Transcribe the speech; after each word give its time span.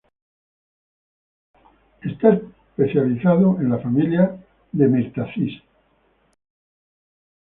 Está 2.01 2.29
especializado 2.69 3.59
en 3.61 3.69
la 3.69 3.77
familia 3.77 4.43
de 4.71 4.87
Myrtaceae. 4.87 5.61